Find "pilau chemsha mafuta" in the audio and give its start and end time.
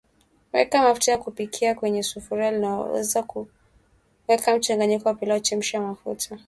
5.15-6.39